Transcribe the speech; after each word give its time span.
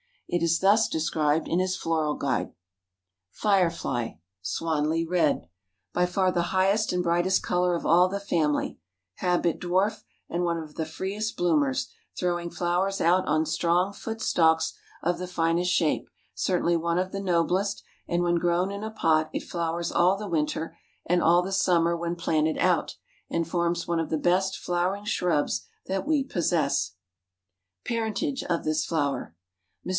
It 0.27 0.41
is 0.41 0.59
thus 0.59 0.87
described 0.87 1.47
in 1.47 1.59
his 1.59 1.75
Floral 1.75 2.15
Guide: 2.15 2.53
FIREFLY 3.31 4.19
(Swanley 4.41 5.05
Red). 5.05 5.47
By 5.93 6.05
far 6.05 6.31
the 6.31 6.43
highest 6.53 6.93
and 6.93 7.03
brightest 7.03 7.43
color 7.43 7.75
of 7.75 7.85
all 7.85 8.07
the 8.07 8.19
family; 8.19 8.79
habit 9.15 9.59
dwarf, 9.59 10.03
and 10.29 10.43
one 10.43 10.57
of 10.57 10.75
the 10.75 10.85
freest 10.85 11.35
bloomers, 11.35 11.91
throwing 12.17 12.49
flowers 12.49 12.99
out 13.01 13.27
on 13.27 13.45
strong 13.45 13.91
foot 13.91 14.21
stalks 14.21 14.73
of 15.03 15.19
the 15.19 15.27
finest 15.27 15.71
shape; 15.71 16.09
certainly 16.33 16.77
one 16.77 16.97
of 16.97 17.11
the 17.11 17.19
noblest, 17.21 17.83
and 18.07 18.23
when 18.23 18.35
grown 18.35 18.71
in 18.71 18.85
a 18.85 18.89
pot 18.89 19.29
it 19.33 19.43
flowers 19.43 19.91
all 19.91 20.15
the 20.17 20.29
winter, 20.29 20.77
and 21.05 21.21
all 21.21 21.43
the 21.43 21.51
summer 21.51 21.95
when 21.95 22.15
planted 22.15 22.57
out, 22.57 22.95
and 23.29 23.49
forms 23.49 23.85
one 23.85 23.99
of 23.99 24.09
the 24.09 24.17
best 24.17 24.57
flowering 24.57 25.05
shrubs 25.05 25.67
that 25.87 26.07
we 26.07 26.23
possess. 26.23 26.93
PARENTAGE 27.85 28.43
OF 28.45 28.63
THIS 28.63 28.83
FLOWER. 28.85 29.35
Mr. 29.35 29.35